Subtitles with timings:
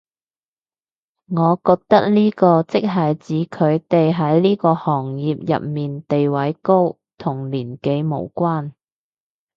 [1.27, 8.71] 我覺得呢個即係指佢哋喺呢個行業入面地位高，同年紀無關